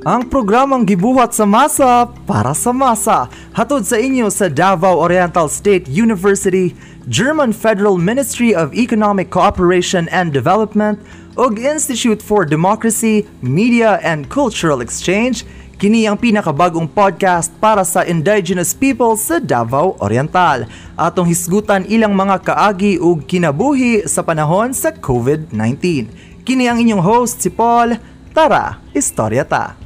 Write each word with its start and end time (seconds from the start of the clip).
Ang 0.00 0.32
programang 0.32 0.88
gibuhat 0.88 1.36
sa 1.36 1.44
masa 1.44 2.08
para 2.24 2.56
sa 2.56 2.72
masa. 2.72 3.28
Hatod 3.52 3.84
sa 3.84 4.00
inyo 4.00 4.32
sa 4.32 4.48
Davao 4.48 4.96
Oriental 4.96 5.44
State 5.44 5.92
University, 5.92 6.72
German 7.04 7.52
Federal 7.52 8.00
Ministry 8.00 8.56
of 8.56 8.72
Economic 8.72 9.28
Cooperation 9.28 10.08
and 10.08 10.32
Development, 10.32 10.96
ug 11.36 11.60
Institute 11.60 12.24
for 12.24 12.48
Democracy, 12.48 13.28
Media 13.44 14.00
and 14.00 14.32
Cultural 14.32 14.80
Exchange, 14.80 15.44
kini 15.76 16.08
ang 16.08 16.16
pinakabagong 16.16 16.88
podcast 16.88 17.52
para 17.60 17.84
sa 17.84 18.00
indigenous 18.00 18.72
people 18.72 19.20
sa 19.20 19.36
Davao 19.36 20.00
Oriental. 20.00 20.64
Atong 20.96 21.28
hisgutan 21.28 21.84
ilang 21.84 22.16
mga 22.16 22.40
kaagi 22.48 22.96
ug 22.96 23.28
kinabuhi 23.28 24.08
sa 24.08 24.24
panahon 24.24 24.72
sa 24.72 24.96
COVID-19. 24.96 26.08
Kini 26.48 26.72
ang 26.72 26.80
inyong 26.80 27.04
host 27.04 27.44
si 27.44 27.52
Paul. 27.52 28.00
Tara, 28.32 28.80
istorya 28.96 29.44
ta. 29.44 29.79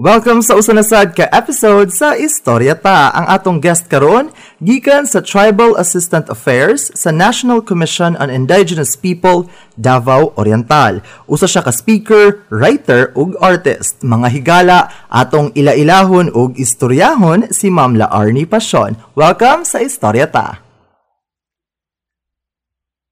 Welcome 0.00 0.40
sa 0.40 0.56
usanasad 0.56 1.12
ka 1.12 1.28
episode 1.28 1.92
sa 1.92 2.16
Istorya 2.16 2.72
Ta. 2.72 3.12
Ang 3.12 3.36
atong 3.36 3.60
guest 3.60 3.84
karon 3.84 4.32
gikan 4.56 5.04
sa 5.04 5.20
Tribal 5.20 5.76
Assistant 5.76 6.24
Affairs 6.32 6.88
sa 6.96 7.12
National 7.12 7.60
Commission 7.60 8.16
on 8.16 8.32
Indigenous 8.32 8.96
People 8.96 9.52
Davao 9.76 10.32
Oriental. 10.40 11.04
Usa 11.28 11.44
siya 11.44 11.60
ka 11.60 11.68
speaker, 11.68 12.48
writer 12.48 13.12
ug 13.12 13.36
artist. 13.44 14.00
Mga 14.00 14.28
higala 14.40 14.88
atong 15.12 15.52
ila-ilahon 15.52 16.32
ug 16.32 16.56
istoryahon 16.56 17.52
si 17.52 17.68
Ma'am 17.68 18.00
La 18.00 18.08
Arnie 18.08 18.48
Pasyon. 18.48 18.96
Welcome 19.12 19.68
sa 19.68 19.84
Istorya 19.84 20.32
Ta. 20.32 20.64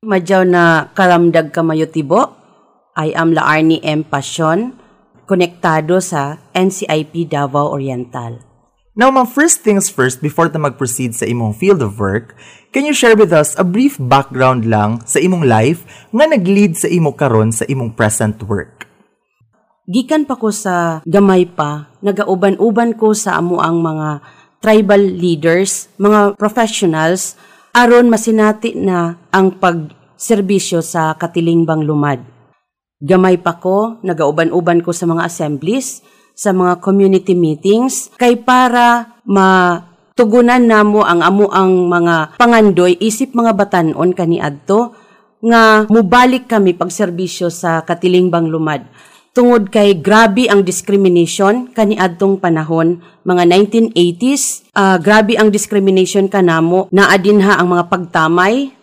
Madyaw 0.09 0.41
na 0.49 0.89
karamdag 0.97 1.53
kamayo 1.53 1.85
tibo. 1.85 2.33
I 2.97 3.13
am 3.13 3.37
La 3.37 3.45
Arnie 3.45 3.85
M. 3.85 4.09
Pasyon 4.09 4.78
konektado 5.29 6.01
sa 6.01 6.41
NCIP 6.57 7.29
Davao 7.29 7.77
Oriental. 7.77 8.41
Now, 8.99 9.15
ma'am, 9.15 9.31
first 9.31 9.63
things 9.63 9.87
first, 9.87 10.19
before 10.19 10.51
ta 10.51 10.59
mag-proceed 10.59 11.15
sa 11.15 11.23
imong 11.23 11.55
field 11.55 11.85
of 11.87 12.03
work, 12.03 12.35
can 12.75 12.83
you 12.83 12.91
share 12.91 13.15
with 13.15 13.31
us 13.31 13.55
a 13.55 13.63
brief 13.63 13.95
background 13.95 14.67
lang 14.67 15.05
sa 15.07 15.23
imong 15.23 15.47
life 15.47 15.87
nga 16.11 16.27
nag-lead 16.27 16.75
sa 16.75 16.91
imo 16.91 17.15
karon 17.15 17.55
sa 17.55 17.63
imong 17.71 17.95
present 17.95 18.43
work? 18.43 18.91
Gikan 19.87 20.27
pa 20.27 20.35
ko 20.35 20.51
sa 20.51 20.99
gamay 21.07 21.47
pa, 21.47 21.95
nagauban-uban 22.03 22.99
ko 22.99 23.15
sa 23.15 23.39
amo 23.39 23.63
ang 23.63 23.79
mga 23.79 24.19
tribal 24.59 25.01
leaders, 25.01 25.87
mga 26.03 26.35
professionals, 26.35 27.39
aron 27.71 28.11
masinati 28.11 28.75
na 28.75 29.15
ang 29.31 29.63
pagserbisyo 29.63 30.83
sa 30.83 31.15
Katilingbang 31.15 31.87
Lumad. 31.87 32.38
Gamay 32.99 33.39
pa 33.39 33.63
ko, 33.63 34.03
nagauban-uban 34.03 34.83
ko 34.83 34.91
sa 34.91 35.07
mga 35.07 35.31
assemblies, 35.31 36.03
sa 36.35 36.51
mga 36.51 36.83
community 36.83 37.31
meetings, 37.31 38.11
kay 38.19 38.35
para 38.43 39.15
matugunan 39.23 40.59
namo 40.59 41.07
ang 41.07 41.23
amo 41.23 41.47
ang 41.55 41.87
mga 41.87 42.35
pangandoy 42.43 42.99
isip 42.99 43.39
mga 43.39 43.55
batanon 43.55 44.11
kani 44.11 44.43
adto 44.43 44.99
nga 45.39 45.87
mubalik 45.87 46.51
kami 46.51 46.75
pagserbisyo 46.75 47.55
sa 47.55 47.87
Katilingbang 47.87 48.51
Lumad. 48.51 48.91
Tungod 49.31 49.71
kay 49.71 49.95
grabe 50.03 50.51
ang 50.51 50.67
discrimination 50.67 51.71
kani 51.71 51.95
adtong 51.95 52.43
panahon, 52.43 52.99
mga 53.23 53.47
1980s, 53.47 54.75
uh, 54.75 54.99
grabe 54.99 55.39
ang 55.39 55.55
discrimination 55.55 56.27
kanamo, 56.27 56.91
naa 56.91 57.15
dinha 57.15 57.63
ang 57.63 57.71
mga 57.71 57.87
pagtamay, 57.87 58.75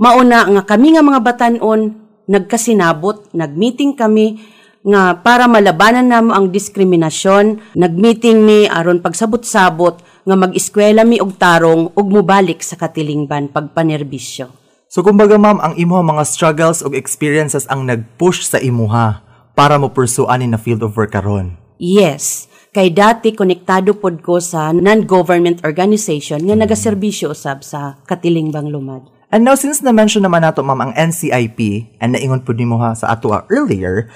mauna 0.00 0.48
nga 0.56 0.62
kami 0.64 0.96
nga 0.96 1.04
mga 1.04 1.20
batanon 1.20 2.07
nagkasinabot, 2.28 3.32
nagmeeting 3.32 3.96
kami 3.96 4.38
nga 4.84 5.18
para 5.18 5.50
malabanan 5.50 6.06
namo 6.06 6.30
ang 6.36 6.54
diskriminasyon, 6.54 7.74
nagmeeting 7.74 8.44
mi 8.44 8.70
aron 8.70 9.02
pagsabot-sabot 9.02 10.00
nga 10.22 10.36
mag-eskwela 10.36 11.02
mi 11.02 11.18
og 11.18 11.34
tarong 11.40 11.90
ug 11.96 12.06
mubalik 12.06 12.62
sa 12.62 12.78
katilingban 12.78 13.50
pagpanerbisyo. 13.50 14.52
So 14.88 15.04
kumbaga 15.04 15.36
ma'am, 15.36 15.60
ang 15.60 15.74
imo 15.76 16.00
mga 16.00 16.24
struggles 16.24 16.80
ug 16.80 16.96
experiences 16.96 17.68
ang 17.68 17.84
nag-push 17.84 18.48
sa 18.48 18.56
imuha 18.62 19.20
para 19.52 19.76
mo 19.76 19.90
pursuan 19.90 20.40
na 20.46 20.56
field 20.56 20.80
of 20.86 20.94
work 20.94 21.12
karon. 21.12 21.58
Yes. 21.76 22.46
Kay 22.68 22.92
dati 22.92 23.32
konektado 23.32 23.96
pod 23.96 24.20
ko 24.20 24.38
sa 24.38 24.70
non-government 24.70 25.64
organization 25.64 26.44
nga 26.44 26.54
mm. 26.54 26.62
nagaserbisyo 26.68 27.32
usab 27.32 27.64
sa 27.64 27.96
Katilingbang 28.04 28.68
Lumad. 28.68 29.17
And 29.28 29.44
now, 29.44 29.56
since 29.60 29.84
na-mention 29.84 30.24
naman 30.24 30.40
nato, 30.40 30.64
ma'am, 30.64 30.88
ang 30.88 30.92
NCIP, 30.96 31.92
and 32.00 32.16
naingon 32.16 32.48
po 32.48 32.56
ni 32.56 32.64
mo 32.64 32.80
ha 32.80 32.96
sa 32.96 33.12
ato 33.12 33.28
earlier, 33.52 34.08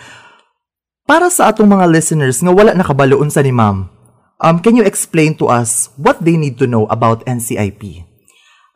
para 1.05 1.29
sa 1.29 1.53
atong 1.53 1.69
mga 1.69 1.85
listeners 1.93 2.41
nga 2.41 2.49
wala 2.49 2.73
nakabaloon 2.73 3.29
sa 3.29 3.45
ni 3.45 3.53
ma'am, 3.53 3.93
um, 4.41 4.57
can 4.65 4.73
you 4.73 4.81
explain 4.81 5.37
to 5.37 5.53
us 5.53 5.93
what 6.01 6.17
they 6.25 6.41
need 6.41 6.57
to 6.57 6.65
know 6.65 6.89
about 6.89 7.21
NCIP? 7.29 8.09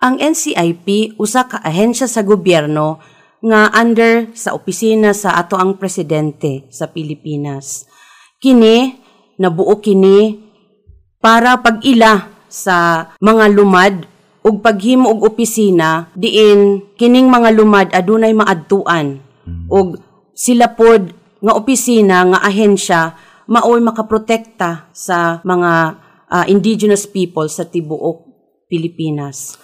Ang 0.05 0.21
NCIP, 0.21 1.17
usa 1.17 1.49
ka 1.49 1.65
ahensya 1.65 2.05
sa 2.05 2.21
gobyerno 2.21 3.01
nga 3.41 3.73
under 3.73 4.29
sa 4.37 4.53
opisina 4.53 5.17
sa 5.17 5.41
ato 5.41 5.57
ang 5.57 5.81
presidente 5.81 6.69
sa 6.69 6.93
Pilipinas. 6.93 7.89
Kini, 8.37 8.93
nabuo 9.41 9.81
kini 9.81 10.37
para 11.17 11.57
pag-ila 11.65 12.29
sa 12.45 13.09
mga 13.25 13.45
lumad 13.57 14.05
ug 14.47 14.63
paghimo 14.63 15.11
og 15.11 15.27
opisina 15.27 16.07
diin 16.15 16.95
kining 16.95 17.27
mga 17.27 17.51
lumad 17.59 17.89
adunay 17.91 18.31
maadtuan 18.31 19.19
ug 19.67 19.99
sila 20.31 20.71
pod 20.71 21.11
nga 21.43 21.53
opisina 21.59 22.23
nga 22.31 22.39
ahensya 22.47 23.01
maoy 23.51 23.83
makaprotekta 23.83 24.91
sa 24.95 25.43
mga 25.43 25.73
uh, 26.31 26.45
indigenous 26.47 27.07
people 27.07 27.47
sa 27.51 27.67
tibuok 27.67 28.27
Pilipinas. 28.67 29.55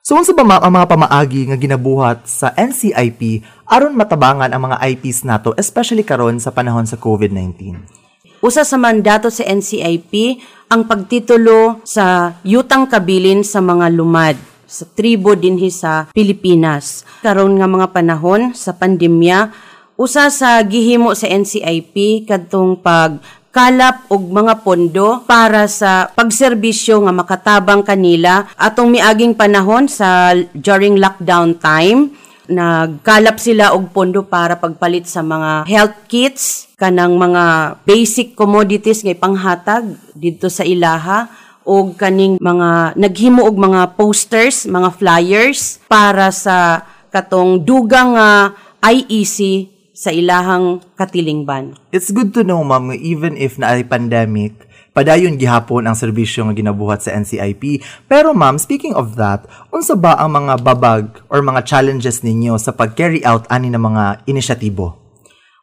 So 0.00 0.16
unsa 0.16 0.32
ba 0.32 0.46
ang 0.46 0.72
mga 0.72 0.90
pamaagi 0.90 1.50
nga 1.50 1.58
ginabuhat 1.58 2.24
sa 2.26 2.54
NCIP 2.56 3.44
aron 3.68 3.94
matabangan 3.94 4.50
ang 4.50 4.70
mga 4.70 4.80
IPs 4.96 5.22
nato 5.28 5.52
especially 5.54 6.02
karon 6.02 6.40
sa 6.42 6.50
panahon 6.50 6.88
sa 6.88 6.96
COVID-19? 6.96 7.99
Usa 8.40 8.64
sa 8.64 8.80
mandato 8.80 9.28
sa 9.28 9.44
NCIP 9.44 10.40
ang 10.72 10.88
pagtitulo 10.88 11.84
sa 11.84 12.32
yutang 12.40 12.88
kabilin 12.88 13.44
sa 13.44 13.60
mga 13.60 13.92
lumad 13.92 14.36
sa 14.64 14.88
tribo 14.88 15.36
dinhi 15.36 15.68
sa 15.68 16.08
Pilipinas. 16.14 17.04
Karon 17.20 17.60
nga 17.60 17.68
mga 17.68 17.92
panahon 17.92 18.56
sa 18.56 18.72
pandemya, 18.72 19.52
usa 20.00 20.32
sa 20.32 20.56
gihimo 20.64 21.12
sa 21.12 21.28
NCIP 21.28 22.24
kadtong 22.24 22.80
pag 22.80 23.20
kalap 23.50 24.06
og 24.08 24.30
mga 24.30 24.62
pondo 24.62 25.26
para 25.26 25.66
sa 25.66 26.08
pagserbisyo 26.14 27.02
nga 27.02 27.12
makatabang 27.12 27.82
kanila 27.82 28.46
atong 28.54 28.94
miaging 28.94 29.34
panahon 29.34 29.90
sa 29.90 30.32
during 30.54 30.96
lockdown 30.96 31.58
time 31.58 32.14
nagkalap 32.50 33.38
sila 33.38 33.72
og 33.72 33.94
pondo 33.94 34.26
para 34.26 34.58
pagpalit 34.58 35.06
sa 35.06 35.22
mga 35.22 35.70
health 35.70 35.98
kits 36.10 36.66
kanang 36.74 37.14
mga 37.14 37.76
basic 37.86 38.34
commodities 38.34 39.06
ngay 39.06 39.16
panghatag 39.16 39.94
didto 40.18 40.50
sa 40.50 40.66
ilaha 40.66 41.30
og 41.62 41.94
kaning 41.94 42.40
mga 42.40 42.98
naghimo 42.98 43.44
og 43.46 43.54
mga 43.54 43.94
posters, 43.94 44.66
mga 44.66 44.90
flyers 44.96 45.78
para 45.86 46.32
sa 46.34 46.82
katong 47.12 47.62
dugang 47.62 48.16
uh, 48.16 48.50
IEC 48.80 49.68
sa 49.92 50.08
ilahang 50.08 50.80
katilingban. 50.96 51.76
It's 51.92 52.08
good 52.08 52.32
to 52.32 52.40
know 52.40 52.64
ma'am 52.64 52.96
even 52.96 53.36
if 53.36 53.60
na 53.60 53.76
pandemic, 53.84 54.56
Padayon 55.00 55.40
gihapon 55.40 55.88
ang 55.88 55.96
serbisyo 55.96 56.44
nga 56.44 56.52
ginabuhat 56.52 57.00
sa 57.00 57.16
NCIP. 57.16 57.80
Pero 58.04 58.36
ma'am, 58.36 58.60
speaking 58.60 58.92
of 58.92 59.16
that, 59.16 59.48
unsa 59.72 59.96
ba 59.96 60.20
ang 60.20 60.36
mga 60.36 60.60
babag 60.60 61.24
or 61.32 61.40
mga 61.40 61.64
challenges 61.64 62.20
ninyo 62.20 62.60
sa 62.60 62.76
pag-carry 62.76 63.24
out 63.24 63.48
ani 63.48 63.72
ng 63.72 63.80
mga 63.80 64.28
inisyatibo? 64.28 65.00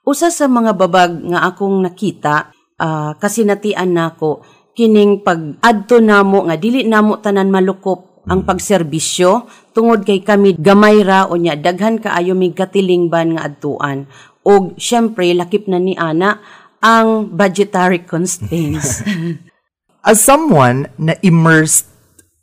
Usa 0.02 0.34
sa 0.34 0.50
mga 0.50 0.74
babag 0.74 1.22
nga 1.22 1.54
akong 1.54 1.86
nakita, 1.86 2.50
uh, 2.82 3.14
kasi 3.22 3.46
natian 3.46 3.94
nako 3.94 4.42
kining 4.74 5.22
pag-adto 5.22 6.02
namo 6.02 6.50
nga 6.50 6.58
dili 6.58 6.82
namo 6.90 7.22
tanan 7.22 7.54
malukop 7.54 8.26
ang 8.26 8.42
pagserbisyo 8.42 9.46
tungod 9.70 10.02
kay 10.02 10.26
kami 10.26 10.58
gamay 10.58 11.06
ra 11.06 11.30
o 11.30 11.38
nya 11.38 11.54
daghan 11.54 12.02
kaayo 12.02 12.34
mig 12.34 12.58
katilingban 12.58 13.38
nga 13.38 13.50
adtuan 13.50 14.06
og 14.46 14.78
syempre 14.78 15.34
lakip 15.34 15.66
na 15.66 15.82
ni 15.82 15.98
ana 15.98 16.38
ang 16.82 17.34
budgetary 17.34 18.02
constraints. 18.02 19.02
As 20.08 20.24
someone 20.24 20.88
na 20.96 21.20
immersed 21.20 21.90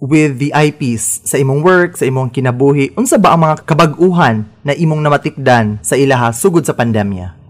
with 0.04 0.36
the 0.36 0.52
IPs 0.52 1.24
sa 1.24 1.40
imong 1.40 1.64
work, 1.64 1.96
sa 1.96 2.04
imong 2.04 2.28
kinabuhi, 2.28 2.92
unsa 2.98 3.16
ba 3.16 3.32
ang 3.32 3.48
mga 3.48 3.64
kabag-uhan 3.64 4.44
na 4.60 4.76
imong 4.76 5.00
namatikdan 5.00 5.80
sa 5.80 5.96
ilaha 5.96 6.28
sugod 6.34 6.68
sa 6.68 6.76
pandemya? 6.76 7.44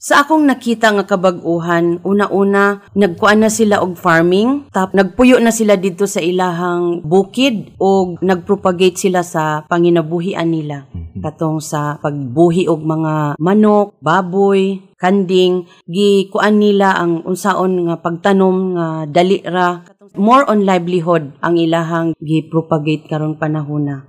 Sa 0.00 0.24
akong 0.24 0.48
nakita 0.48 0.96
nga 0.96 1.04
kabag-uhan, 1.04 2.00
una-una, 2.00 2.80
nagkuan 2.96 3.44
na 3.44 3.52
sila 3.52 3.84
og 3.84 4.00
farming, 4.00 4.72
tap 4.72 4.96
nagpuyo 4.96 5.36
na 5.36 5.52
sila 5.52 5.76
dito 5.76 6.08
sa 6.08 6.24
ilahang 6.24 7.04
bukid 7.04 7.76
o 7.76 8.16
nagpropagate 8.16 8.96
sila 8.96 9.20
sa 9.20 9.68
panginabuhian 9.68 10.48
nila. 10.48 10.88
Katong 11.20 11.60
sa 11.60 12.00
pagbuhi 12.00 12.64
og 12.64 12.80
mga 12.80 13.36
manok, 13.36 13.92
baboy, 14.00 14.80
kanding, 15.00 15.64
gikuan 15.88 16.60
nila 16.60 16.92
ang 17.00 17.24
unsaon 17.24 17.88
nga 17.88 17.96
pagtanom 18.04 18.56
nga 18.76 18.86
dali 19.08 19.40
ra. 19.42 19.80
More 20.14 20.44
on 20.44 20.68
livelihood 20.68 21.40
ang 21.40 21.56
ilahang 21.56 22.12
gi-propagate 22.20 23.08
karong 23.08 23.40
panahona. 23.40 24.04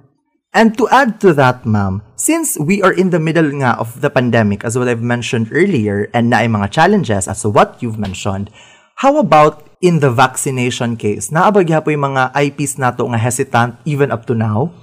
And 0.51 0.75
to 0.75 0.91
add 0.91 1.23
to 1.23 1.31
that, 1.39 1.63
ma'am, 1.63 2.03
since 2.19 2.59
we 2.59 2.83
are 2.83 2.91
in 2.91 3.15
the 3.15 3.23
middle 3.23 3.47
nga 3.63 3.79
of 3.79 4.03
the 4.03 4.11
pandemic, 4.11 4.67
as 4.67 4.75
what 4.75 4.91
I've 4.91 4.99
mentioned 4.99 5.47
earlier, 5.55 6.11
and 6.11 6.27
na 6.27 6.43
mga 6.43 6.75
challenges 6.75 7.31
as 7.31 7.47
to 7.47 7.49
what 7.49 7.79
you've 7.79 7.95
mentioned, 7.95 8.51
how 8.99 9.15
about 9.15 9.63
in 9.79 10.03
the 10.03 10.11
vaccination 10.11 10.99
case? 10.99 11.31
Naabag 11.31 11.71
po 11.87 11.95
yung 11.95 12.11
mga 12.11 12.35
IPs 12.35 12.75
nato 12.75 13.07
nga 13.07 13.15
hesitant 13.15 13.79
even 13.87 14.11
up 14.11 14.27
to 14.27 14.35
now? 14.35 14.75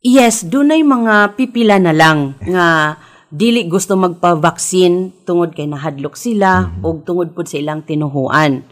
Yes, 0.00 0.40
dunay 0.46 0.80
mga 0.80 1.36
pipila 1.36 1.76
na 1.76 1.92
lang 1.92 2.38
nga 2.48 2.96
dili 3.28 3.68
gusto 3.68 3.94
magpa-vaccine 3.94 5.24
tungod 5.28 5.52
kay 5.52 5.68
nahadlok 5.68 6.16
sila 6.16 6.64
mm-hmm. 6.64 6.84
o 6.84 6.88
tungod 7.04 7.36
pud 7.36 7.44
sa 7.48 7.60
ilang 7.60 7.84
tinuhuan. 7.84 8.64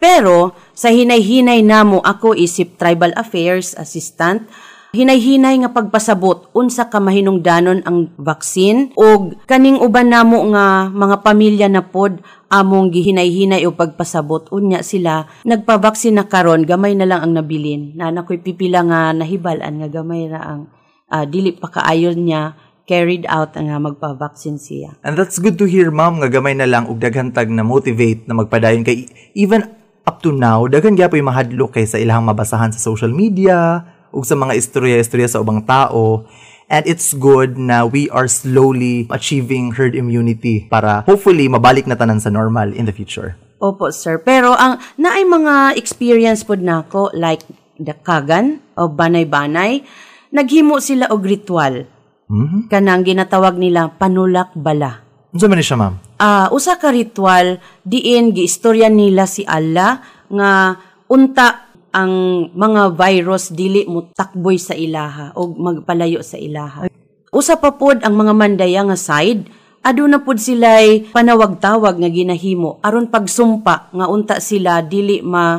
Pero 0.00 0.56
sa 0.72 0.88
hinay-hinay 0.88 1.60
namo 1.60 2.00
ako 2.00 2.32
isip 2.32 2.80
Tribal 2.80 3.12
Affairs 3.20 3.76
Assistant, 3.76 4.48
hinay-hinay 4.96 5.60
nga 5.60 5.70
pagpasabot 5.76 6.48
unsa 6.56 6.88
ka 6.88 6.98
mahinungdanon 6.98 7.84
ang 7.84 8.10
vaksin 8.16 8.96
o 8.96 9.30
kaning 9.46 9.78
uban 9.78 10.10
namo 10.10 10.40
nga 10.56 10.90
mga 10.90 11.16
pamilya 11.20 11.68
na 11.70 11.84
pod 11.84 12.18
among 12.50 12.90
gihinay-hinay 12.90 13.62
o 13.68 13.76
pagpasabot 13.76 14.50
unya 14.50 14.82
sila 14.82 15.30
nagpabaksin 15.46 16.18
na 16.18 16.26
karon 16.26 16.66
gamay 16.66 16.98
na 16.98 17.06
lang 17.06 17.22
ang 17.22 17.38
nabilin 17.38 17.94
na 17.94 18.10
nakoy 18.10 18.42
pipila 18.42 18.82
nga 18.82 19.14
nahibalan 19.14 19.78
nga 19.78 19.88
gamay 19.92 20.26
ra 20.26 20.42
ang 20.42 20.62
uh, 21.06 21.22
dili 21.22 21.54
pa 21.54 21.70
kaayon 21.70 22.18
niya 22.18 22.58
carried 22.90 23.22
out 23.30 23.54
nga 23.54 23.78
magpa-vaccine 23.78 24.58
siya. 24.58 24.98
And 25.06 25.14
that's 25.14 25.38
good 25.38 25.54
to 25.62 25.70
hear, 25.70 25.94
ma'am, 25.94 26.18
nga 26.18 26.26
gamay 26.26 26.58
na 26.58 26.66
lang 26.66 26.90
ug 26.90 26.98
daghantag 26.98 27.46
na 27.46 27.62
motivate 27.62 28.26
na 28.26 28.34
magpadayon 28.34 28.82
kay 28.82 29.06
even 29.38 29.70
up 30.02 30.18
to 30.26 30.34
now, 30.34 30.66
daghan 30.66 30.98
gyapon 30.98 31.22
yung 31.22 31.30
mahadlok 31.30 31.78
kay 31.78 31.86
sa 31.86 32.02
ilang 32.02 32.26
mabasahan 32.26 32.74
sa 32.74 32.82
social 32.82 33.14
media, 33.14 33.86
ug 34.10 34.26
sa 34.26 34.34
mga 34.34 34.58
istorya-istorya 34.58 35.30
sa 35.30 35.38
ubang 35.38 35.62
tao. 35.62 36.26
And 36.70 36.86
it's 36.86 37.14
good 37.14 37.58
na 37.58 37.86
we 37.86 38.10
are 38.10 38.30
slowly 38.30 39.06
achieving 39.10 39.74
herd 39.74 39.94
immunity 39.98 40.70
para 40.70 41.02
hopefully 41.02 41.50
mabalik 41.50 41.86
na 41.86 41.98
tanan 41.98 42.22
sa 42.22 42.30
normal 42.30 42.70
in 42.74 42.86
the 42.86 42.94
future. 42.94 43.34
Opo, 43.58 43.90
sir. 43.90 44.22
Pero 44.22 44.54
ang 44.54 44.78
naay 44.94 45.26
mga 45.26 45.74
experience 45.74 46.46
pod 46.46 46.62
nako 46.62 47.10
like 47.10 47.42
the 47.74 47.90
kagan 48.06 48.62
o 48.78 48.86
banay-banay, 48.86 49.82
naghimo 50.30 50.78
sila 50.78 51.10
og 51.10 51.26
ritual. 51.26 51.90
Mm-hmm. 52.30 52.70
Kanang 52.70 53.02
ginatawag 53.02 53.58
nila 53.58 53.90
panulak 53.98 54.54
bala. 54.54 55.02
Unsa 55.34 55.50
man 55.50 55.58
siya, 55.58 55.78
ma'am? 55.78 55.94
Ah, 56.22 56.46
uh, 56.46 56.54
usa 56.54 56.78
ka 56.78 56.94
ritual 56.94 57.58
diin 57.82 58.30
giistorya 58.30 58.86
nila 58.86 59.26
si 59.26 59.42
Allah 59.42 59.98
nga 60.30 60.78
unta 61.10 61.70
ang 61.90 62.46
mga 62.54 62.94
virus 62.94 63.50
dili 63.50 63.82
mo 63.90 64.14
takboy 64.14 64.54
sa 64.62 64.78
ilaha 64.78 65.34
o 65.34 65.50
magpalayo 65.50 66.22
sa 66.22 66.38
ilaha. 66.38 66.86
Usa 67.34 67.58
pa 67.58 67.74
pod 67.74 68.02
ang 68.06 68.14
mga 68.14 68.34
mandaya 68.34 68.82
nga 68.86 68.98
side, 68.98 69.50
aduna 69.82 70.22
pod 70.22 70.38
sila'y 70.38 71.10
panawag-tawag 71.10 71.98
nga 71.98 72.10
ginahimo 72.10 72.78
aron 72.82 73.10
pagsumpa 73.10 73.90
nga 73.90 74.06
unta 74.06 74.38
sila 74.38 74.82
dili 74.86 75.18
ma 75.22 75.58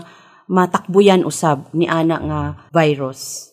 matakbuyan 0.51 1.23
usab 1.23 1.71
ni 1.75 1.87
ana 1.87 2.19
nga 2.19 2.39
virus. 2.71 3.50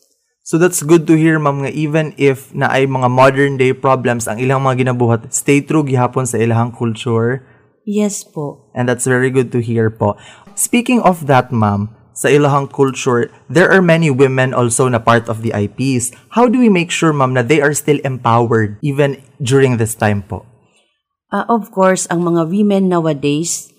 So 0.49 0.57
that's 0.57 0.81
good 0.81 1.05
to 1.05 1.13
hear 1.13 1.37
ma'am 1.37 1.61
nga 1.61 1.69
even 1.77 2.17
if 2.17 2.49
na 2.57 2.73
ay 2.73 2.89
mga 2.89 3.05
modern 3.05 3.61
day 3.61 3.69
problems 3.69 4.25
ang 4.25 4.41
ilang 4.41 4.65
mga 4.65 4.81
ginabuhat, 4.81 5.29
stay 5.29 5.61
true 5.61 5.85
gihapon 5.85 6.25
sa 6.25 6.41
ilang 6.41 6.73
culture. 6.73 7.45
Yes 7.85 8.25
po. 8.25 8.65
And 8.73 8.89
that's 8.89 9.05
very 9.05 9.29
good 9.29 9.53
to 9.53 9.61
hear 9.61 9.93
po. 9.93 10.17
Speaking 10.57 11.05
of 11.05 11.29
that 11.29 11.53
ma'am, 11.53 11.93
sa 12.17 12.33
ilahang 12.33 12.65
culture, 12.65 13.29
there 13.45 13.69
are 13.69 13.79
many 13.85 14.09
women 14.09 14.49
also 14.57 14.89
na 14.89 14.97
part 14.97 15.29
of 15.29 15.45
the 15.45 15.53
IPs. 15.53 16.09
How 16.33 16.49
do 16.49 16.57
we 16.57 16.67
make 16.67 16.89
sure, 16.89 17.13
ma'am, 17.13 17.31
na 17.31 17.45
they 17.45 17.61
are 17.63 17.71
still 17.71 18.01
empowered 18.03 18.75
even 18.83 19.21
during 19.39 19.77
this 19.77 19.95
time 19.95 20.25
po? 20.25 20.43
Uh, 21.31 21.45
of 21.47 21.69
course, 21.71 22.09
ang 22.11 22.25
mga 22.25 22.49
women 22.49 22.89
nowadays, 22.89 23.71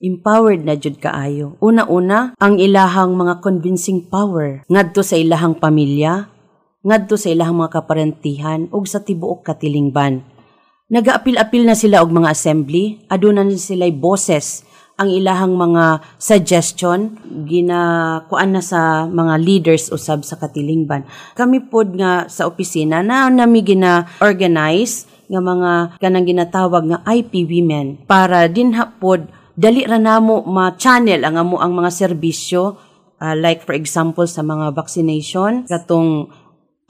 empowered 0.00 0.62
na 0.64 0.76
jud 0.76 1.00
kaayo. 1.00 1.56
Una-una, 1.64 2.36
ang 2.36 2.60
ilahang 2.60 3.16
mga 3.16 3.40
convincing 3.40 4.04
power 4.06 4.64
ngadto 4.68 5.00
sa 5.00 5.16
ilahang 5.16 5.56
pamilya, 5.56 6.28
ngadto 6.84 7.16
sa 7.16 7.32
ilahang 7.32 7.56
mga 7.56 7.72
kaparentihan 7.82 8.60
ug 8.70 8.84
sa 8.84 9.00
tibuok 9.00 9.42
katilingban. 9.42 10.22
Nagaapil-apil 10.86 11.66
na 11.66 11.74
sila 11.74 11.98
og 12.04 12.14
mga 12.14 12.30
assembly, 12.30 13.02
aduna 13.10 13.42
na 13.42 13.58
sila'y 13.58 13.90
boses 13.90 14.62
ang 14.96 15.12
ilahang 15.12 15.52
mga 15.52 16.00
suggestion 16.16 17.20
ginakuan 17.44 18.56
na 18.56 18.62
sa 18.64 19.04
mga 19.04 19.34
leaders 19.36 19.92
usab 19.92 20.24
sa 20.24 20.40
katilingban. 20.40 21.04
Kami 21.36 21.68
pod 21.68 21.92
nga 21.92 22.30
sa 22.32 22.48
opisina 22.48 23.04
na 23.04 23.28
nami 23.28 23.60
gina 23.60 24.08
organize 24.24 25.04
nga 25.28 25.42
mga 25.42 26.00
kanang 26.00 26.26
ginatawag 26.26 26.84
nga 26.88 26.98
IP 27.12 27.44
women 27.44 28.00
para 28.08 28.48
dinha 28.48 28.88
pod 28.96 29.28
dali 29.56 29.88
ra 29.88 29.96
namo 29.96 30.44
ma-channel 30.44 31.24
ang 31.24 31.40
amo 31.40 31.56
ang 31.56 31.72
mga 31.72 31.90
serbisyo 31.90 32.76
uh, 33.16 33.34
like 33.34 33.64
for 33.64 33.72
example 33.72 34.28
sa 34.28 34.44
mga 34.44 34.76
vaccination 34.76 35.64
katong 35.64 36.28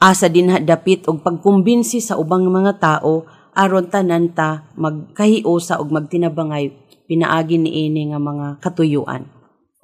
asa 0.03 0.27
dinha 0.27 0.59
dapit 0.59 1.07
og 1.07 1.23
pagkumbinsi 1.23 2.03
sa 2.03 2.19
ubang 2.19 2.45
mga 2.51 2.83
tao 2.83 3.25
aron 3.57 3.89
tanan 3.89 4.35
ta 4.35 4.69
magkahiusa 4.77 5.81
og 5.81 5.89
magtinabangay 5.95 6.75
pinaagi 7.07 7.57
ni 7.57 7.89
ini 7.89 8.13
nga 8.13 8.21
mga 8.21 8.61
katuyuan. 8.61 9.31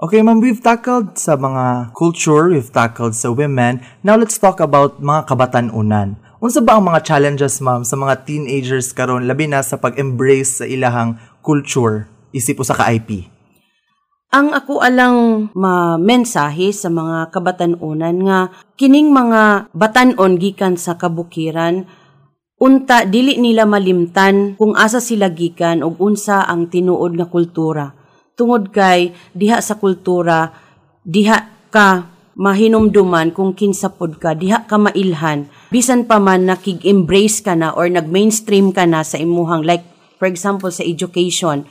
Okay, 0.02 0.18
ma'am, 0.18 0.42
we've 0.42 0.58
tackled 0.58 1.14
sa 1.14 1.38
mga 1.38 1.94
culture, 1.94 2.50
we've 2.50 2.74
tackled 2.74 3.14
sa 3.14 3.30
women. 3.30 3.78
Now 4.02 4.18
let's 4.18 4.34
talk 4.34 4.58
about 4.58 4.98
mga 4.98 5.30
kabatanunan. 5.30 6.18
Unsa 6.42 6.58
ba 6.58 6.74
ang 6.74 6.90
mga 6.90 7.06
challenges, 7.06 7.62
ma'am, 7.62 7.86
sa 7.86 7.94
mga 7.94 8.26
teenagers 8.26 8.90
karon 8.90 9.30
labi 9.30 9.46
na 9.46 9.62
sa 9.62 9.78
pag-embrace 9.78 10.58
sa 10.58 10.66
ilahang 10.66 11.22
culture 11.38 12.11
isip 12.32 12.58
sa 12.64 12.74
ka-IP? 12.74 13.28
Ang 14.32 14.56
ako 14.56 14.80
alang 14.80 15.52
ma-mensahe 15.52 16.72
sa 16.72 16.88
mga 16.88 17.28
kabatanunan 17.28 18.16
nga 18.24 18.40
kining 18.80 19.12
mga 19.12 19.68
batanon 19.76 20.40
gikan 20.40 20.80
sa 20.80 20.96
kabukiran 20.96 21.84
Unta 22.62 23.02
dili 23.02 23.42
nila 23.42 23.66
malimtan 23.66 24.54
kung 24.54 24.78
asa 24.78 25.02
sila 25.02 25.34
gikan 25.34 25.82
ug 25.82 25.98
unsa 25.98 26.46
ang 26.46 26.70
tinuod 26.70 27.18
nga 27.18 27.26
kultura. 27.26 27.90
Tungod 28.38 28.70
kay 28.70 29.10
diha 29.34 29.58
sa 29.58 29.82
kultura 29.82 30.46
diha 31.02 31.66
ka 31.74 32.06
mahinumduman 32.38 33.34
kung 33.34 33.58
kinsa 33.58 33.90
pod 33.90 34.14
ka, 34.22 34.38
diha 34.38 34.62
ka 34.70 34.78
mailhan. 34.78 35.50
Bisan 35.74 36.06
pa 36.06 36.22
man 36.22 36.46
nakig-embrace 36.46 37.42
ka 37.42 37.58
na 37.58 37.74
or 37.74 37.90
nag-mainstream 37.90 38.70
ka 38.70 38.86
na 38.86 39.02
sa 39.02 39.18
imuhang 39.18 39.66
like 39.66 39.82
for 40.22 40.30
example 40.30 40.70
sa 40.70 40.86
education. 40.86 41.66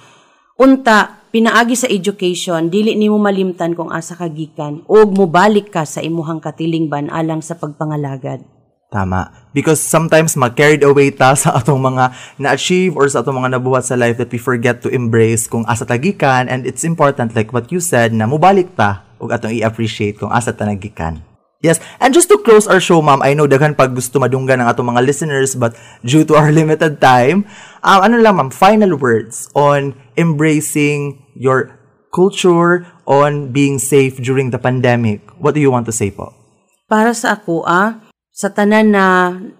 Unta 0.61 1.25
pinaagi 1.33 1.73
sa 1.73 1.89
education 1.89 2.69
dili 2.69 2.93
nimo 2.93 3.17
malimtan 3.17 3.73
kung 3.73 3.89
asa 3.89 4.13
ka 4.13 4.29
gikan 4.29 4.85
ug 4.85 5.09
mobalik 5.09 5.73
ka 5.73 5.89
sa 5.89 6.05
imuhang 6.05 6.37
katilingban 6.37 7.09
alang 7.09 7.41
sa 7.41 7.57
pagpangalagad. 7.57 8.45
Tama. 8.93 9.49
Because 9.57 9.81
sometimes 9.81 10.37
mag-carried 10.37 10.85
away 10.85 11.09
ta 11.09 11.33
sa 11.33 11.57
atong 11.57 11.81
mga 11.81 12.13
na-achieve 12.37 12.93
or 12.93 13.09
sa 13.09 13.25
atong 13.25 13.41
mga 13.41 13.57
nabuhat 13.57 13.89
sa 13.89 13.97
life 13.97 14.21
that 14.21 14.29
we 14.29 14.37
forget 14.37 14.85
to 14.85 14.93
embrace 14.93 15.49
kung 15.49 15.65
asa 15.65 15.81
tagikan 15.81 16.45
and 16.45 16.69
it's 16.69 16.85
important 16.85 17.33
like 17.33 17.49
what 17.49 17.73
you 17.73 17.81
said 17.81 18.13
na 18.13 18.29
mubalik 18.29 18.69
ta 18.77 19.01
ug 19.17 19.33
atong 19.33 19.57
i-appreciate 19.57 20.21
kung 20.21 20.29
asa 20.29 20.53
ta 20.53 20.69
nagikan. 20.69 21.30
Yes, 21.61 21.77
and 22.01 22.09
just 22.09 22.25
to 22.33 22.41
close 22.41 22.65
our 22.65 22.81
show, 22.81 23.05
ma'am, 23.05 23.21
I 23.21 23.37
know 23.37 23.45
daghan 23.45 23.77
pag 23.77 23.93
gusto 23.93 24.17
madunggan 24.17 24.65
ng 24.65 24.67
atong 24.67 24.97
mga 24.97 25.05
listeners 25.05 25.53
but 25.53 25.77
due 26.01 26.25
to 26.25 26.33
our 26.33 26.49
limited 26.57 26.97
time, 26.97 27.45
um, 27.85 27.99
ano 28.01 28.17
lang 28.17 28.41
ma'am, 28.41 28.49
final 28.49 28.97
words 28.97 29.45
on 29.53 29.93
embracing 30.17 31.21
your 31.37 31.77
culture, 32.09 32.83
on 33.07 33.55
being 33.55 33.79
safe 33.79 34.19
during 34.19 34.51
the 34.51 34.59
pandemic. 34.59 35.23
What 35.39 35.55
do 35.55 35.61
you 35.63 35.71
want 35.71 35.87
to 35.87 35.95
say 35.95 36.11
po? 36.11 36.35
Para 36.91 37.15
sa 37.15 37.39
ako, 37.39 37.63
ah, 37.63 38.03
sa 38.31 38.51
tanan 38.51 38.91
na 38.91 39.05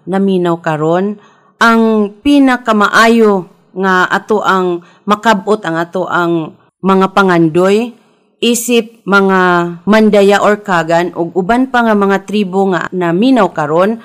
naminaw 0.04 0.60
karon 0.60 1.20
ang 1.62 2.12
pinakamaayo 2.18 3.46
nga 3.72 4.10
ato 4.10 4.42
ang 4.42 4.82
makabot 5.06 5.60
ang 5.62 5.78
ato 5.78 6.04
ang 6.10 6.58
mga 6.82 7.14
pangandoy 7.14 7.94
isip 8.42 9.06
mga 9.06 9.40
mandaya 9.86 10.42
or 10.42 10.58
kagan 10.58 11.14
ug 11.14 11.30
uban 11.38 11.70
pa 11.70 11.86
nga 11.86 11.94
mga 11.94 12.26
tribo 12.26 12.66
nga 12.74 12.90
naminaw 12.90 13.54
karon 13.54 14.02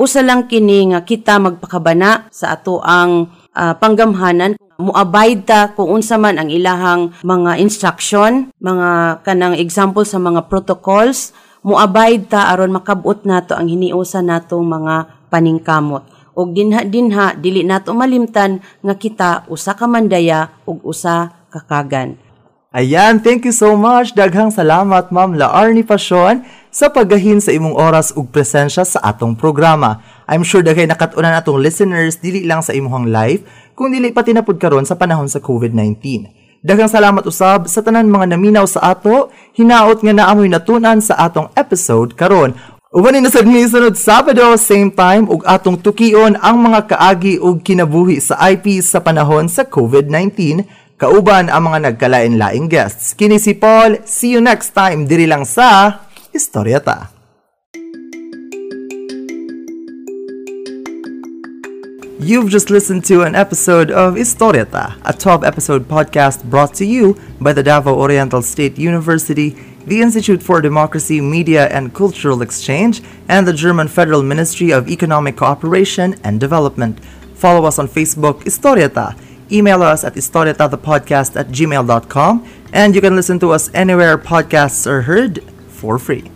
usa 0.00 0.24
lang 0.24 0.48
kini 0.48 0.96
nga 0.96 1.04
kita 1.04 1.36
magpakabana 1.36 2.32
sa 2.32 2.56
ato 2.56 2.80
ang 2.80 3.28
ah, 3.52 3.76
panggamhanan 3.76 4.56
muabide 4.78 5.46
ta 5.46 5.60
kung 5.74 5.90
unsa 5.90 6.18
man 6.18 6.38
ang 6.38 6.50
ilahang 6.50 7.14
mga 7.22 7.62
instruction, 7.62 8.50
mga 8.58 9.22
kanang 9.22 9.54
example 9.58 10.02
sa 10.02 10.18
mga 10.18 10.50
protocols, 10.50 11.30
muabide 11.62 12.26
ta 12.26 12.50
aron 12.50 12.74
makabot 12.74 13.22
nato 13.22 13.54
ang 13.54 13.70
hiniusa 13.70 14.22
natong 14.24 14.66
mga 14.66 14.94
paningkamot. 15.30 16.02
Og 16.34 16.50
dinha 16.50 16.82
dinha 16.82 17.38
dili 17.38 17.62
nato 17.62 17.94
malimtan 17.94 18.58
nga 18.82 18.94
kita 18.98 19.46
usa 19.46 19.78
ka 19.78 19.86
mandaya 19.86 20.50
ug 20.66 20.82
usa 20.82 21.46
ka 21.46 21.62
kagan. 21.62 22.23
Ayan, 22.74 23.22
thank 23.22 23.46
you 23.46 23.54
so 23.54 23.78
much. 23.78 24.18
Daghang 24.18 24.50
salamat, 24.50 25.14
Ma'am 25.14 25.38
Laarni 25.38 25.86
Pasyon, 25.86 26.42
sa 26.74 26.90
paggahin 26.90 27.38
sa 27.38 27.54
imong 27.54 27.70
oras 27.70 28.10
ug 28.18 28.26
presensya 28.26 28.82
sa 28.82 28.98
atong 28.98 29.38
programa. 29.38 30.02
I'm 30.26 30.42
sure 30.42 30.58
daghay 30.58 30.90
nakatunan 30.90 31.38
atong 31.38 31.62
listeners 31.62 32.18
dili 32.18 32.42
lang 32.42 32.66
sa 32.66 32.74
imong 32.74 33.14
live, 33.14 33.46
kung 33.78 33.94
dili 33.94 34.10
pati 34.10 34.34
napud 34.34 34.58
karon 34.58 34.82
sa 34.82 34.98
panahon 34.98 35.30
sa 35.30 35.38
COVID-19. 35.38 36.02
Daghang 36.66 36.90
salamat 36.90 37.22
usab 37.22 37.70
sa 37.70 37.78
tanan 37.78 38.10
mga 38.10 38.34
naminaw 38.34 38.66
sa 38.66 38.90
ato, 38.90 39.30
hinaot 39.54 40.02
nga 40.02 40.10
naamoy 40.10 40.50
natunan 40.50 40.98
sa 40.98 41.14
atong 41.30 41.54
episode 41.54 42.18
karon. 42.18 42.58
Uban 42.94 43.18
na 43.18 43.30
sad 43.30 43.46
sunod 43.46 43.98
Sabado 43.98 44.54
same 44.54 44.90
time 44.90 45.26
ug 45.30 45.42
atong 45.46 45.78
tukion 45.78 46.38
ang 46.38 46.62
mga 46.62 46.90
kaagi 46.90 47.42
ug 47.42 47.58
kinabuhi 47.58 48.22
sa 48.22 48.38
IP 48.50 48.78
sa 48.82 49.02
panahon 49.02 49.50
sa 49.50 49.62
COVID-19 49.62 50.62
kauban 50.94 51.50
ang 51.50 51.66
mga 51.66 51.90
nagkalain-laing 51.90 52.70
guests. 52.70 53.18
Kini 53.18 53.38
si 53.42 53.54
Paul, 53.54 53.98
see 54.06 54.30
you 54.30 54.40
next 54.40 54.70
time 54.70 55.10
diri 55.10 55.26
lang 55.26 55.42
sa 55.42 56.00
Istoryata. 56.30 57.10
You've 62.24 62.48
just 62.48 62.70
listened 62.70 63.04
to 63.12 63.20
an 63.20 63.34
episode 63.34 63.90
of 63.90 64.14
Historieta, 64.14 64.96
a 65.04 65.12
12 65.12 65.44
episode 65.44 65.84
podcast 65.90 66.40
brought 66.48 66.72
to 66.80 66.86
you 66.86 67.20
by 67.36 67.52
the 67.52 67.62
Davao 67.62 67.92
Oriental 67.92 68.40
State 68.40 68.78
University, 68.78 69.52
the 69.84 70.00
Institute 70.00 70.40
for 70.40 70.62
Democracy, 70.62 71.20
Media 71.20 71.68
and 71.68 71.92
Cultural 71.92 72.40
Exchange, 72.40 73.02
and 73.28 73.44
the 73.44 73.52
German 73.52 73.88
Federal 73.88 74.22
Ministry 74.22 74.70
of 74.70 74.88
Economic 74.88 75.36
Cooperation 75.36 76.16
and 76.24 76.40
Development. 76.40 76.96
Follow 77.36 77.68
us 77.68 77.78
on 77.78 77.92
Facebook, 77.92 78.40
Historieta. 78.48 79.12
Email 79.54 79.82
us 79.84 80.02
at 80.02 80.14
historietathepodcast 80.14 81.38
at 81.38 81.48
gmail.com, 81.48 82.48
and 82.72 82.94
you 82.94 83.00
can 83.00 83.14
listen 83.14 83.38
to 83.38 83.52
us 83.52 83.70
anywhere 83.72 84.18
podcasts 84.18 84.84
are 84.84 85.02
heard 85.02 85.44
for 85.68 85.96
free. 85.96 86.33